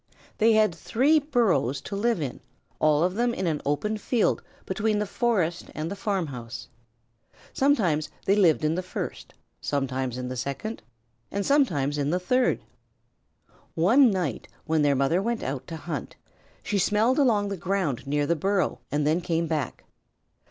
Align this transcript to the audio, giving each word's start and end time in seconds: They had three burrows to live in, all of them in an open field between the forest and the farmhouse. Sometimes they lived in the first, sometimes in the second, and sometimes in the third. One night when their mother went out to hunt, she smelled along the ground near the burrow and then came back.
They 0.39 0.53
had 0.53 0.73
three 0.73 1.19
burrows 1.19 1.79
to 1.81 1.95
live 1.95 2.19
in, 2.23 2.39
all 2.79 3.03
of 3.03 3.13
them 3.13 3.35
in 3.35 3.45
an 3.45 3.61
open 3.67 3.97
field 3.99 4.41
between 4.65 4.97
the 4.97 5.05
forest 5.05 5.69
and 5.75 5.91
the 5.91 5.95
farmhouse. 5.95 6.69
Sometimes 7.53 8.09
they 8.25 8.35
lived 8.35 8.65
in 8.65 8.73
the 8.73 8.81
first, 8.81 9.35
sometimes 9.61 10.17
in 10.17 10.27
the 10.27 10.35
second, 10.35 10.81
and 11.29 11.45
sometimes 11.45 11.99
in 11.99 12.09
the 12.09 12.19
third. 12.19 12.61
One 13.75 14.09
night 14.09 14.47
when 14.65 14.81
their 14.81 14.95
mother 14.95 15.21
went 15.21 15.43
out 15.43 15.67
to 15.67 15.75
hunt, 15.77 16.15
she 16.63 16.79
smelled 16.79 17.19
along 17.19 17.49
the 17.49 17.55
ground 17.55 18.07
near 18.07 18.25
the 18.25 18.35
burrow 18.35 18.79
and 18.91 19.05
then 19.05 19.21
came 19.21 19.45
back. 19.45 19.83